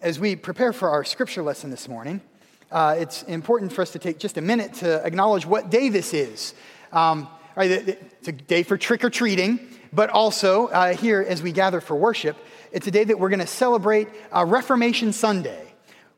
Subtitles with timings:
[0.00, 2.20] as we prepare for our scripture lesson this morning,
[2.70, 6.14] uh, it's important for us to take just a minute to acknowledge what day this
[6.14, 6.54] is.
[6.92, 9.60] Um, right, it's a day for trick or treating,
[9.92, 12.36] but also uh, here as we gather for worship,
[12.72, 15.66] it's a day that we're going to celebrate uh, Reformation Sunday.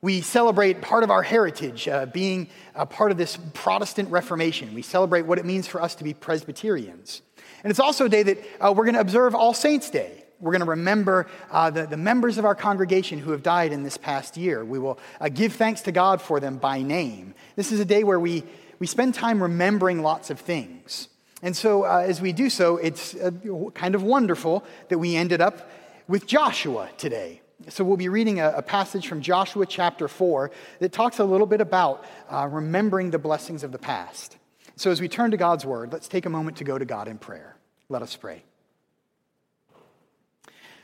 [0.00, 4.74] We celebrate part of our heritage, uh, being a part of this Protestant Reformation.
[4.74, 7.22] We celebrate what it means for us to be Presbyterians.
[7.64, 10.21] And it's also a day that uh, we're going to observe All Saints' Day.
[10.43, 13.84] We're going to remember uh, the, the, members of our congregation who have died in
[13.84, 14.64] this past year.
[14.64, 17.35] We will uh, give thanks to God for them by name.
[17.54, 18.43] This is a day where we,
[18.80, 21.07] we spend time remembering lots of things.
[21.43, 23.30] And so, uh, as we do so, it's uh,
[23.75, 25.71] kind of wonderful that we ended up
[26.08, 27.40] with Joshua today.
[27.68, 31.46] So, we'll be reading a, a passage from Joshua chapter 4 that talks a little
[31.46, 34.36] bit about uh, remembering the blessings of the past.
[34.74, 37.06] So, as we turn to God's word, let's take a moment to go to God
[37.06, 37.56] in prayer.
[37.88, 38.42] Let us pray.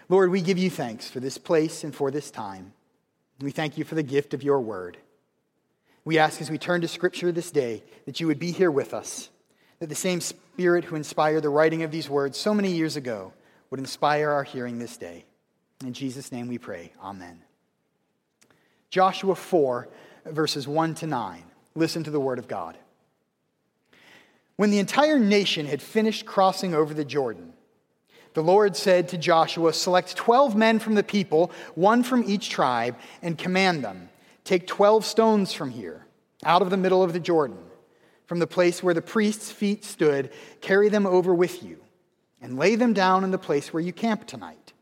[0.08, 2.72] Lord, we give you thanks for this place and for this time.
[3.40, 4.96] We thank you for the gift of your word.
[6.04, 8.94] We ask as we turn to Scripture this day that you would be here with
[8.94, 9.28] us,
[9.78, 13.32] that the same Spirit who inspired the writing of these words so many years ago
[13.70, 15.26] would inspire our hearing this day.
[15.84, 16.92] In Jesus' name we pray.
[17.02, 17.42] Amen.
[18.90, 19.88] Joshua 4,
[20.24, 21.42] verses 1 to 9.
[21.74, 22.78] Listen to the word of God.
[24.56, 27.52] When the entire nation had finished crossing over the Jordan,
[28.34, 32.96] the Lord said to Joshua, Select 12 men from the people, one from each tribe,
[33.22, 34.08] and command them
[34.48, 36.06] Take 12 stones from here,
[36.42, 37.58] out of the middle of the Jordan,
[38.24, 40.30] from the place where the priest's feet stood,
[40.62, 41.78] carry them over with you,
[42.40, 44.72] and lay them down in the place where you camp tonight.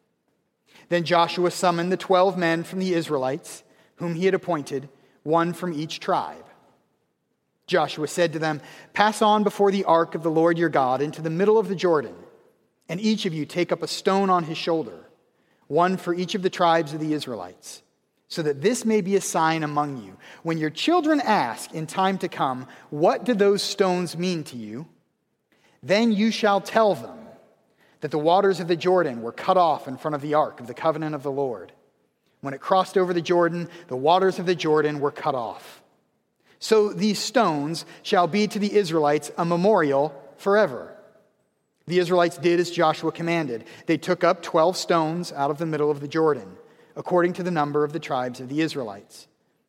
[0.89, 3.65] Then Joshua summoned the 12 men from the Israelites,
[3.97, 4.89] whom he had appointed,
[5.25, 6.45] one from each tribe.
[7.67, 8.61] Joshua said to them,
[8.93, 11.75] Pass on before the ark of the Lord your God into the middle of the
[11.75, 12.15] Jordan
[12.89, 15.09] and each of you take up a stone on his shoulder,
[15.67, 17.83] one for each of the tribes of the Israelites,
[18.29, 20.17] so that this may be a sign among you.
[20.43, 24.87] When your children ask in time to come, What do those stones mean to you?
[25.83, 27.19] Then you shall tell them
[28.01, 30.67] that the waters of the Jordan were cut off in front of the ark of
[30.67, 31.73] the covenant of the Lord.
[32.41, 35.83] When it crossed over the Jordan, the waters of the Jordan were cut off.
[36.59, 40.96] So these stones shall be to the Israelites a memorial forever.
[41.87, 43.65] The Israelites did as Joshua commanded.
[43.87, 46.57] They took up 12 stones out of the middle of the Jordan,
[46.97, 49.29] according to the number of the tribes of the Israelites,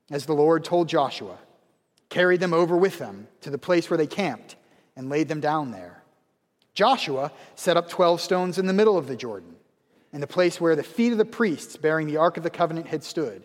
[0.09, 1.37] as the Lord told Joshua,
[2.09, 4.55] carried them over with them to the place where they camped,
[4.95, 6.01] and laid them down there.
[6.73, 9.55] Joshua set up 12 stones in the middle of the Jordan,
[10.11, 12.87] in the place where the feet of the priests bearing the Ark of the Covenant
[12.87, 13.43] had stood,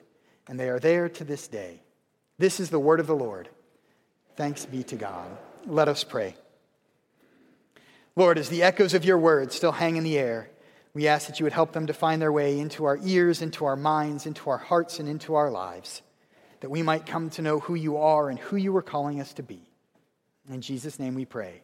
[0.49, 1.83] and they are there to this day.
[2.39, 3.51] This is the word of the Lord.
[4.37, 5.29] Thanks be to God.
[5.67, 6.37] Let us pray.
[8.15, 10.51] Lord, as the echoes of your word still hang in the air,
[10.95, 13.65] we ask that you would help them to find their way into our ears, into
[13.65, 16.03] our minds, into our hearts, and into our lives,
[16.61, 19.33] that we might come to know who you are and who you are calling us
[19.35, 19.63] to be.
[20.51, 21.63] In Jesus' name we pray.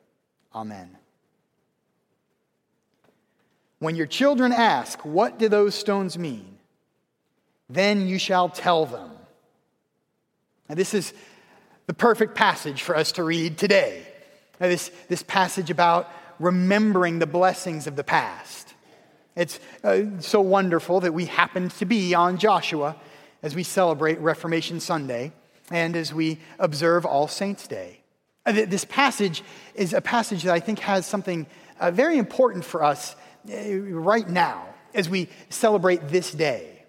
[0.55, 0.97] Amen.
[3.81, 6.59] When your children ask, What do those stones mean?
[7.71, 9.11] then you shall tell them.
[10.69, 11.13] Now, this is
[11.87, 14.07] the perfect passage for us to read today.
[14.61, 18.75] Now, this, this passage about remembering the blessings of the past.
[19.37, 22.97] It's uh, so wonderful that we happen to be on Joshua
[23.43, 25.33] as we celebrate Reformation Sunday
[25.71, 28.01] and as we observe All Saints' Day.
[28.45, 29.45] Uh, this passage
[29.75, 31.47] is a passage that I think has something
[31.79, 33.15] uh, very important for us
[33.49, 36.83] uh, right now as we celebrate this day.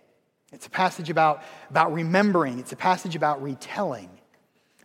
[0.52, 4.10] It's a passage about, about remembering, it's a passage about retelling.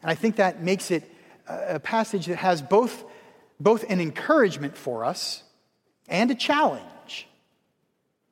[0.02, 1.10] And I think that makes it
[1.46, 3.04] a passage that has both
[3.60, 5.42] both an encouragement for us
[6.08, 7.28] and a challenge.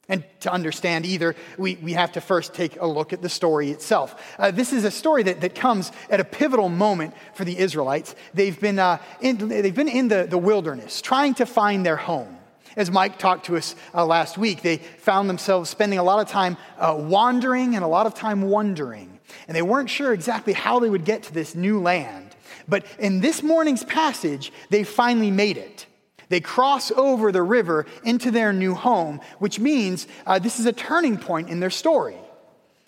[0.08, 3.70] And to understand either, we, we have to first take a look at the story
[3.70, 4.20] itself.
[4.38, 8.14] Uh, this is a story that, that comes at a pivotal moment for the Israelites.
[8.34, 12.36] They've been, uh, in, they've been in the, the wilderness trying to find their home.
[12.74, 16.28] As Mike talked to us uh, last week, they found themselves spending a lot of
[16.28, 19.18] time uh, wandering and a lot of time wondering.
[19.46, 22.21] And they weren't sure exactly how they would get to this new land.
[22.68, 25.86] But in this morning's passage, they finally made it.
[26.28, 30.72] They cross over the river into their new home, which means uh, this is a
[30.72, 32.16] turning point in their story.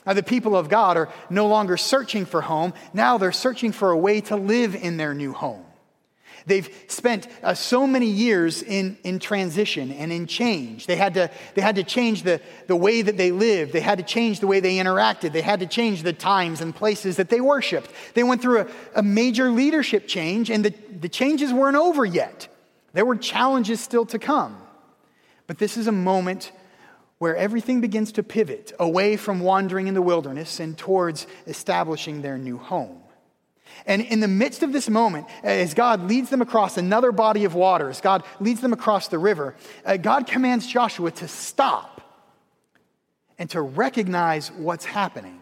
[0.07, 3.91] Uh, the people of God are no longer searching for home, now they're searching for
[3.91, 5.65] a way to live in their new home.
[6.47, 10.87] They've spent uh, so many years in, in transition and in change.
[10.87, 13.73] They had, to, they had to change the, the way that they lived.
[13.73, 15.33] They had to change the way they interacted.
[15.33, 17.91] They had to change the times and places that they worshiped.
[18.13, 22.49] They went through a, a major leadership change, and the, the changes weren't over yet.
[22.93, 24.59] There were challenges still to come.
[25.47, 26.53] But this is a moment
[27.19, 32.37] where everything begins to pivot away from wandering in the wilderness and towards establishing their
[32.37, 33.01] new home.
[33.87, 37.55] And in the midst of this moment, as God leads them across another body of
[37.55, 39.55] water, as God leads them across the river,
[39.85, 42.01] uh, God commands Joshua to stop
[43.39, 45.41] and to recognize what's happening,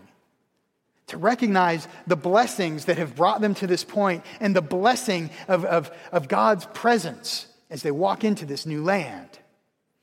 [1.09, 5.65] to recognize the blessings that have brought them to this point and the blessing of,
[5.65, 9.39] of, of God's presence as they walk into this new land.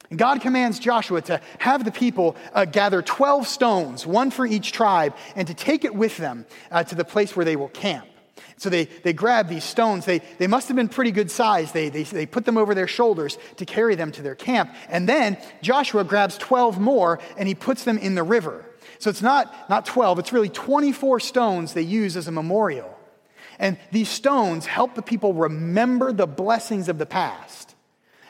[0.10, 4.72] And God commands Joshua to have the people uh, gather 12 stones, one for each
[4.72, 8.08] tribe, and to take it with them uh, to the place where they will camp.
[8.60, 10.04] So they, they grab these stones.
[10.04, 11.72] They, they must have been pretty good size.
[11.72, 14.76] They, they, they put them over their shoulders to carry them to their camp.
[14.90, 18.66] And then Joshua grabs 12 more and he puts them in the river.
[19.00, 22.94] So it's not, not 12, it's really 24 stones they use as a memorial.
[23.60, 27.76] And these stones help the people remember the blessings of the past.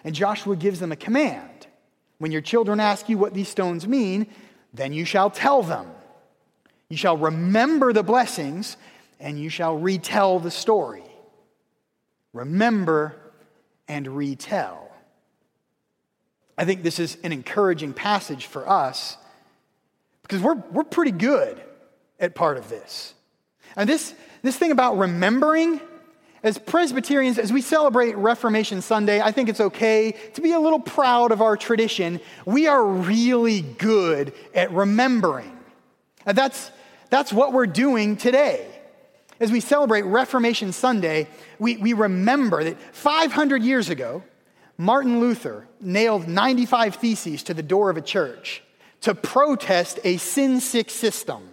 [0.03, 1.65] And Joshua gives them a command.
[2.19, 4.27] When your children ask you what these stones mean,
[4.75, 5.87] then you shall tell them.
[6.87, 8.77] You shall remember the blessings
[9.19, 11.03] and you shall retell the story.
[12.33, 13.15] Remember
[13.87, 14.91] and retell.
[16.57, 19.17] I think this is an encouraging passage for us
[20.21, 21.59] because we're, we're pretty good
[22.19, 23.13] at part of this.
[23.75, 25.79] And this, this thing about remembering,
[26.43, 30.79] as Presbyterians, as we celebrate Reformation Sunday, I think it's okay to be a little
[30.79, 32.19] proud of our tradition.
[32.45, 35.57] We are really good at remembering.
[36.25, 36.71] And that's,
[37.09, 38.78] that's what we're doing today
[39.39, 41.27] as we celebrate Reformation Sunday,
[41.59, 44.23] we, we remember that 500 years ago,
[44.77, 48.63] Martin Luther nailed 95 theses to the door of a church
[49.01, 51.47] to protest a sin sick system.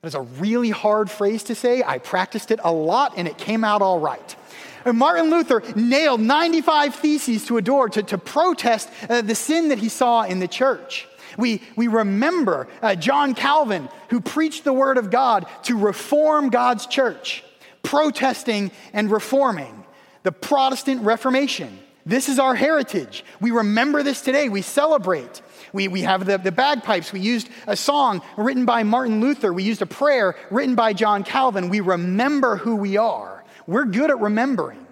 [0.00, 1.82] That is a really hard phrase to say.
[1.82, 4.36] I practiced it a lot and it came out all right.
[4.84, 9.68] And Martin Luther nailed 95 theses to a door to, to protest uh, the sin
[9.68, 11.06] that he saw in the church.
[11.36, 16.86] We, we remember uh, John Calvin, who preached the word of God to reform God's
[16.86, 17.44] church,
[17.82, 19.84] protesting and reforming
[20.22, 21.78] the Protestant Reformation.
[22.04, 23.24] This is our heritage.
[23.40, 24.48] We remember this today.
[24.48, 25.40] We celebrate.
[25.72, 27.12] We, we have the, the bagpipes.
[27.12, 29.52] We used a song written by Martin Luther.
[29.52, 31.68] We used a prayer written by John Calvin.
[31.68, 33.44] We remember who we are.
[33.66, 34.84] We're good at remembering.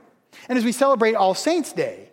[0.49, 2.10] And as we celebrate All Saints' Day,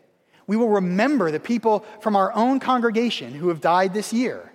[0.47, 4.51] we will remember the people from our own congregation who have died this year.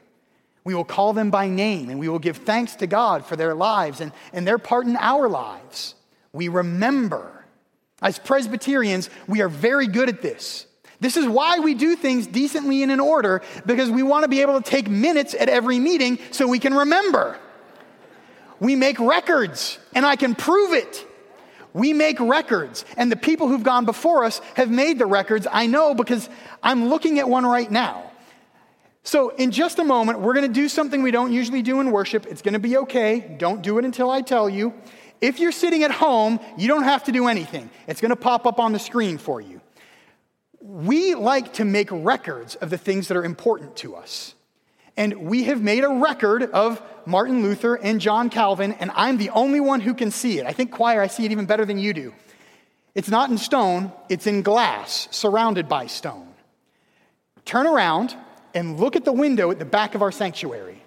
[0.65, 3.55] We will call them by name and we will give thanks to God for their
[3.55, 5.95] lives and, and their part in our lives.
[6.33, 7.45] We remember.
[8.01, 10.67] As Presbyterians, we are very good at this.
[10.99, 14.41] This is why we do things decently and in order, because we want to be
[14.41, 17.39] able to take minutes at every meeting so we can remember.
[18.61, 21.05] We make records, and I can prove it.
[21.75, 25.47] We make records, and the people who've gone before us have made the records.
[25.51, 26.29] I know because
[26.63, 28.11] I'm looking at one right now.
[29.05, 31.91] So, in just a moment, we're going to do something we don't usually do in
[31.91, 32.27] worship.
[32.27, 33.37] It's going to be okay.
[33.39, 34.75] Don't do it until I tell you.
[35.21, 38.47] If you're sitting at home, you don't have to do anything, it's going to pop
[38.47, 39.61] up on the screen for you.
[40.61, 44.35] We like to make records of the things that are important to us.
[44.97, 49.31] And we have made a record of Martin Luther and John Calvin, and I'm the
[49.31, 50.47] only one who can see it.
[50.47, 52.13] I think, choir, I see it even better than you do.
[52.95, 56.29] It's not in stone, it's in glass, surrounded by stone.
[57.45, 58.15] Turn around
[58.55, 60.83] and look at the window at the back of our sanctuary.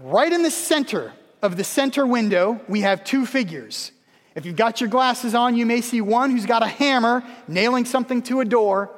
[0.00, 1.12] Right in the center
[1.42, 3.92] of the center window, we have two figures.
[4.34, 7.84] If you've got your glasses on, you may see one who's got a hammer nailing
[7.84, 8.90] something to a door.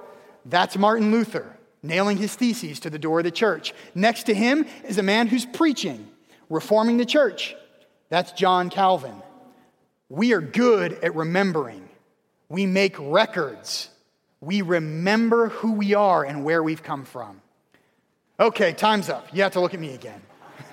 [0.46, 3.74] That's Martin Luther nailing his theses to the door of the church.
[3.94, 6.08] Next to him is a man who's preaching,
[6.48, 7.54] reforming the church.
[8.08, 9.22] That's John Calvin.
[10.08, 11.88] We are good at remembering.
[12.48, 13.88] We make records.
[14.40, 17.40] We remember who we are and where we've come from.
[18.38, 19.28] Okay, time's up.
[19.32, 20.22] You have to look at me again.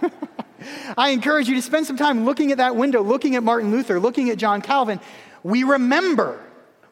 [0.97, 3.99] I encourage you to spend some time looking at that window, looking at Martin Luther,
[3.99, 4.99] looking at John Calvin.
[5.43, 6.39] We remember.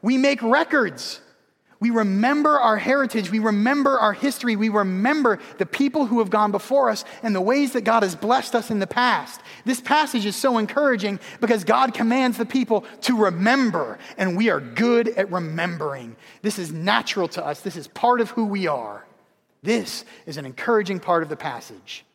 [0.01, 1.20] We make records.
[1.81, 3.31] We remember our heritage.
[3.31, 4.55] We remember our history.
[4.55, 8.15] We remember the people who have gone before us and the ways that God has
[8.15, 9.41] blessed us in the past.
[9.65, 14.61] This passage is so encouraging because God commands the people to remember, and we are
[14.61, 16.15] good at remembering.
[16.43, 19.03] This is natural to us, this is part of who we are.
[19.63, 22.05] This is an encouraging part of the passage.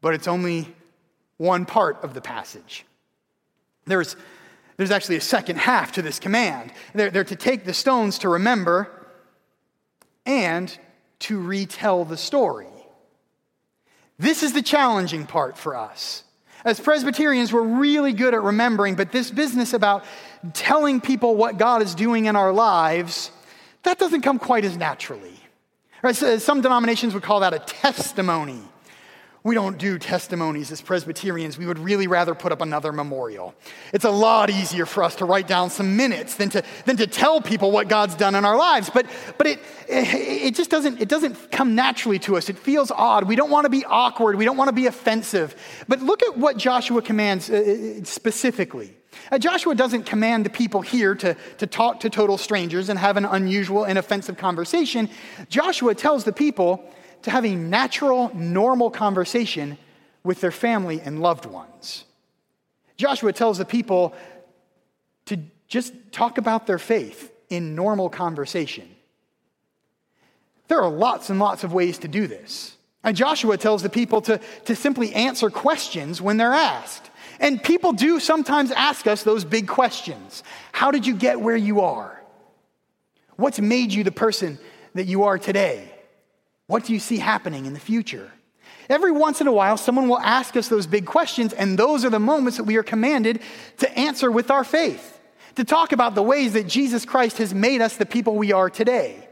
[0.00, 0.74] But it's only
[1.36, 2.86] one part of the passage.
[3.84, 4.16] There's
[4.76, 6.72] there's actually a second half to this command.
[6.94, 8.90] They're, they're to take the stones to remember
[10.24, 10.76] and
[11.20, 12.66] to retell the story.
[14.18, 16.24] This is the challenging part for us.
[16.64, 20.04] As Presbyterians, we're really good at remembering, but this business about
[20.52, 23.30] telling people what God is doing in our lives,
[23.84, 25.38] that doesn't come quite as naturally.
[26.12, 28.60] Some denominations would call that a testimony.
[29.46, 31.56] We don't do testimonies as Presbyterians.
[31.56, 33.54] We would really rather put up another memorial.
[33.92, 37.06] It's a lot easier for us to write down some minutes than to, than to
[37.06, 38.90] tell people what God's done in our lives.
[38.90, 39.06] But,
[39.38, 42.48] but it, it, just doesn't, it doesn't come naturally to us.
[42.48, 43.28] It feels odd.
[43.28, 44.34] We don't want to be awkward.
[44.34, 45.54] We don't want to be offensive.
[45.86, 48.96] But look at what Joshua commands uh, uh specifically.
[49.30, 53.16] Uh, Joshua doesn't command the people here to, to talk to total strangers and have
[53.16, 55.08] an unusual and offensive conversation.
[55.48, 56.84] Joshua tells the people
[57.26, 59.76] to have a natural, normal conversation
[60.22, 62.04] with their family and loved ones.
[62.96, 64.14] Joshua tells the people
[65.24, 68.88] to just talk about their faith in normal conversation.
[70.68, 72.76] There are lots and lots of ways to do this.
[73.02, 77.10] And Joshua tells the people to, to simply answer questions when they're asked.
[77.40, 81.80] And people do sometimes ask us those big questions How did you get where you
[81.80, 82.22] are?
[83.34, 84.60] What's made you the person
[84.94, 85.92] that you are today?
[86.66, 88.32] What do you see happening in the future?
[88.88, 92.10] Every once in a while, someone will ask us those big questions, and those are
[92.10, 93.40] the moments that we are commanded
[93.78, 95.20] to answer with our faith,
[95.56, 98.70] to talk about the ways that Jesus Christ has made us the people we are
[98.70, 99.28] today,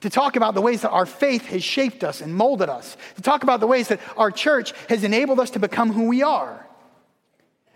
[0.00, 3.22] to talk about the ways that our faith has shaped us and molded us, to
[3.22, 6.66] talk about the ways that our church has enabled us to become who we are.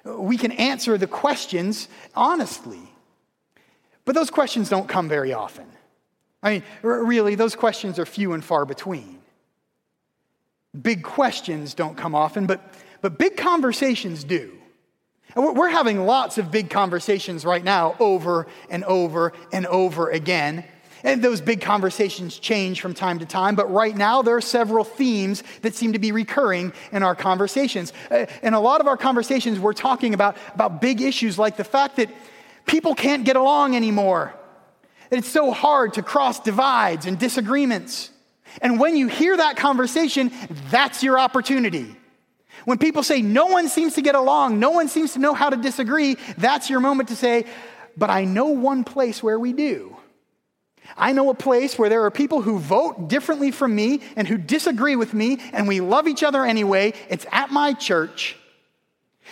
[0.05, 2.83] We can answer the questions honestly,
[4.05, 5.67] but those questions don't come very often.
[6.43, 9.19] I mean, really, those questions are few and far between.
[10.81, 14.53] Big questions don't come often, but, but big conversations do.
[15.35, 20.65] And we're having lots of big conversations right now over and over and over again.
[21.05, 24.85] And those big conversations change from time to time, but right now there are several
[24.85, 27.93] themes that seem to be recurring in our conversations.
[28.11, 31.65] Uh, in a lot of our conversations, we're talking about, about big issues like the
[31.65, 32.09] fact that
[32.67, 34.35] people can't get along anymore.
[35.12, 38.11] It's so hard to cross divides and disagreements.
[38.62, 40.33] And when you hear that conversation,
[40.71, 41.95] that's your opportunity.
[42.64, 45.50] When people say, no one seems to get along, no one seems to know how
[45.50, 47.45] to disagree, that's your moment to say,
[47.97, 49.97] but I know one place where we do.
[50.97, 54.38] I know a place where there are people who vote differently from me and who
[54.38, 56.95] disagree with me, and we love each other anyway.
[57.09, 58.37] It's at my church.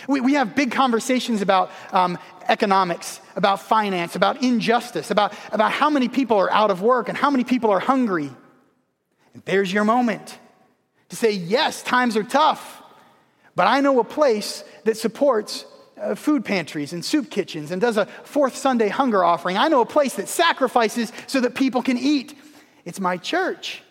[0.08, 5.90] We, we have big conversations about um, economics, about finance, about injustice, about, about how
[5.90, 8.30] many people are out of work and how many people are hungry.
[9.34, 10.38] And there's your moment
[11.10, 12.82] to say, yes, times are tough,
[13.54, 15.64] but I know a place that supports
[16.00, 19.58] uh, food pantries and soup kitchens and does a fourth Sunday hunger offering.
[19.58, 22.36] I know a place that sacrifices so that people can eat.
[22.84, 23.82] It's my church.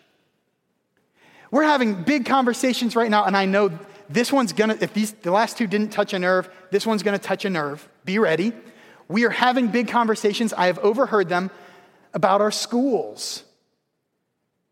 [1.51, 3.70] We're having big conversations right now, and I know
[4.10, 7.20] this one's gonna, if these, the last two didn't touch a nerve, this one's gonna
[7.20, 7.88] touch a nerve.
[8.06, 8.54] Be ready.
[9.08, 11.51] We are having big conversations, I have overheard them,
[12.13, 13.44] about our schools.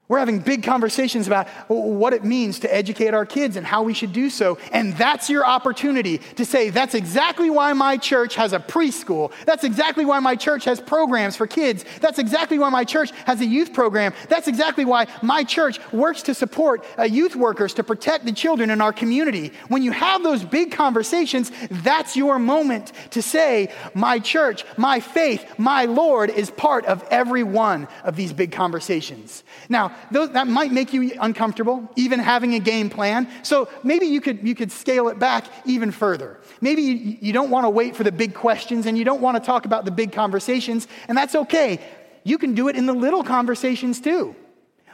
[0.10, 3.94] We're having big conversations about what it means to educate our kids and how we
[3.94, 4.58] should do so.
[4.72, 9.34] And that's your opportunity to say, that's exactly why my church has a preschool.
[9.46, 11.84] That's exactly why my church has programs for kids.
[12.00, 14.14] That's exactly why my church has a youth program.
[14.30, 18.70] That's exactly why my church works to support uh, youth workers to protect the children
[18.70, 19.52] in our community.
[19.68, 25.46] When you have those big conversations, that's your moment to say, my church, my faith,
[25.58, 29.44] my Lord is part of every one of these big conversations.
[29.68, 33.27] Now, those, that might make you uncomfortable, even having a game plan.
[33.44, 36.39] So maybe you could, you could scale it back even further.
[36.62, 39.38] Maybe you, you don't want to wait for the big questions and you don't want
[39.38, 41.80] to talk about the big conversations, and that's okay.
[42.24, 44.36] You can do it in the little conversations too.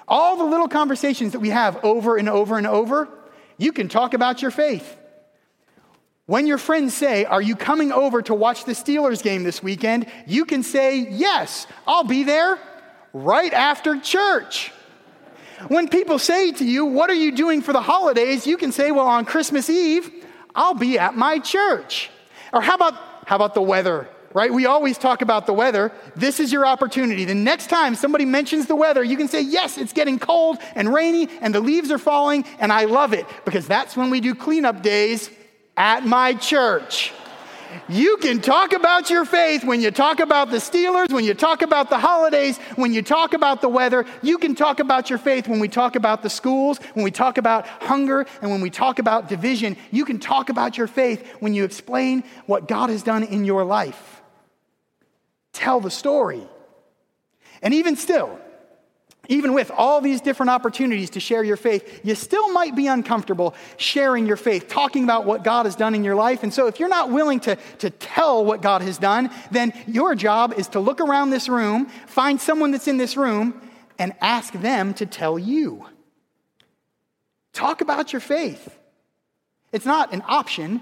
[0.08, 3.10] All the little conversations that we have over and over and over,
[3.58, 4.98] you can talk about your faith.
[6.26, 10.08] When your friends say, Are you coming over to watch the Steelers game this weekend?
[10.26, 12.58] You can say, Yes, I'll be there
[13.14, 14.72] right after church.
[15.68, 18.46] When people say to you, What are you doing for the holidays?
[18.48, 20.12] you can say, Well, on Christmas Eve,
[20.56, 22.10] I'll be at my church.
[22.52, 22.94] Or how about,
[23.26, 24.08] how about the weather?
[24.34, 24.52] Right?
[24.52, 25.92] We always talk about the weather.
[26.16, 27.24] This is your opportunity.
[27.24, 30.94] The next time somebody mentions the weather, you can say, Yes, it's getting cold and
[30.94, 34.36] rainy and the leaves are falling, and I love it because that's when we do
[34.36, 35.30] cleanup days
[35.78, 37.14] at my church.
[37.90, 41.62] You can talk about your faith when you talk about the Steelers, when you talk
[41.62, 44.06] about the holidays, when you talk about the weather.
[44.22, 47.38] You can talk about your faith when we talk about the schools, when we talk
[47.38, 49.78] about hunger, and when we talk about division.
[49.92, 53.64] You can talk about your faith when you explain what God has done in your
[53.64, 54.22] life.
[55.54, 56.44] Tell the story.
[57.62, 58.40] And even still,
[59.30, 63.56] even with all these different opportunities to share your faith, you still might be uncomfortable
[63.78, 66.44] sharing your faith, talking about what God has done in your life.
[66.44, 70.14] And so, if you're not willing to, to tell what God has done, then your
[70.14, 73.62] job is to look around this room, find someone that's in this room,
[73.98, 75.86] and ask them to tell you.
[77.54, 78.78] Talk about your faith.
[79.72, 80.82] It's not an option,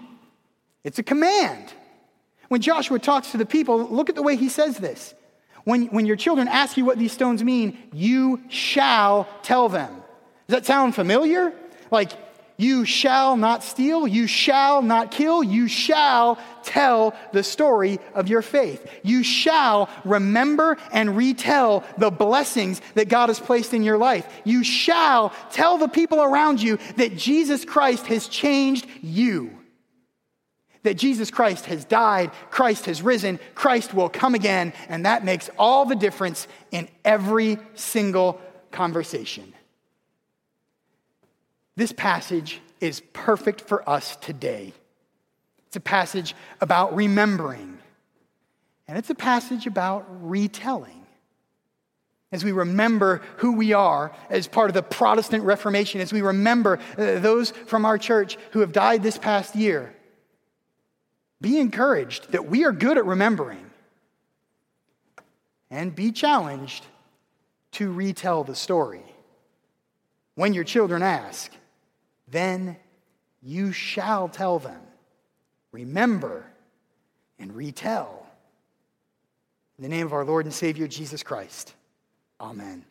[0.83, 1.73] it's a command.
[2.47, 5.13] When Joshua talks to the people, look at the way he says this.
[5.63, 9.93] When, when your children ask you what these stones mean, you shall tell them.
[10.47, 11.53] Does that sound familiar?
[11.91, 12.11] Like,
[12.61, 18.43] you shall not steal, you shall not kill, you shall tell the story of your
[18.43, 18.87] faith.
[19.01, 24.27] You shall remember and retell the blessings that God has placed in your life.
[24.43, 29.57] You shall tell the people around you that Jesus Christ has changed you.
[30.83, 35.49] That Jesus Christ has died, Christ has risen, Christ will come again, and that makes
[35.59, 39.53] all the difference in every single conversation.
[41.75, 44.73] This passage is perfect for us today.
[45.67, 47.77] It's a passage about remembering,
[48.87, 51.05] and it's a passage about retelling.
[52.33, 56.79] As we remember who we are as part of the Protestant Reformation, as we remember
[56.97, 59.93] uh, those from our church who have died this past year,
[61.41, 63.65] be encouraged that we are good at remembering
[65.71, 66.85] and be challenged
[67.71, 69.03] to retell the story.
[70.35, 71.51] When your children ask,
[72.27, 72.77] then
[73.41, 74.79] you shall tell them,
[75.71, 76.45] remember,
[77.39, 78.27] and retell.
[79.77, 81.73] In the name of our Lord and Savior Jesus Christ,
[82.39, 82.85] amen.